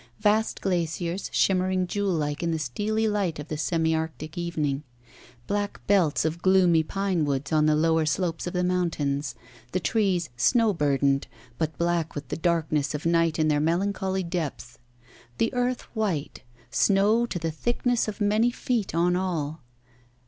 [0.19, 4.81] Vast glaciers shimmering jewel like in the steely light of the semi Arctic evening.
[5.45, 9.35] Black belts of gloomy pinewoods on the lower slopes of the mountains;
[9.73, 11.27] the trees snow burdened,
[11.59, 14.79] but black with the darkness of night in their melancholy depths.
[15.37, 16.41] The earth white;
[16.71, 19.61] snow to the thickness of many feet on all.